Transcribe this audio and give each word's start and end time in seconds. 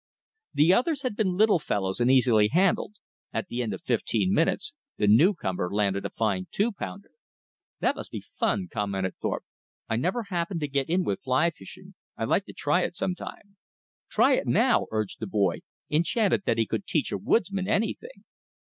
The 0.55 0.73
others 0.73 1.03
had 1.03 1.15
been 1.15 1.37
little 1.37 1.59
fellows 1.59 1.99
and 1.99 2.09
easily 2.09 2.47
handled. 2.47 2.95
At 3.31 3.49
the 3.49 3.61
end 3.61 3.71
of 3.71 3.83
fifteen 3.83 4.33
minutes 4.33 4.73
the 4.97 5.05
newcomer 5.05 5.71
landed 5.71 6.07
a 6.07 6.09
fine 6.09 6.47
two 6.49 6.71
pounder. 6.71 7.11
"That 7.81 7.95
must 7.95 8.09
be 8.09 8.23
fun," 8.39 8.67
commented 8.73 9.15
Thorpe. 9.17 9.45
"I 9.87 9.97
never 9.97 10.23
happened 10.23 10.61
to 10.61 10.67
get 10.67 10.89
in 10.89 11.03
with 11.03 11.21
fly 11.21 11.51
fishing. 11.51 11.93
I'd 12.17 12.29
like 12.29 12.45
to 12.45 12.53
try 12.53 12.81
it 12.81 12.95
sometime." 12.95 13.57
"Try 14.09 14.33
it 14.37 14.47
now!" 14.47 14.87
urged 14.89 15.19
the 15.19 15.27
boy, 15.27 15.59
enchanted 15.91 16.45
that 16.47 16.57
he 16.57 16.65
could 16.65 16.87
teach 16.87 17.11
a 17.11 17.17
woodsman 17.19 17.67
anything. 17.67 18.23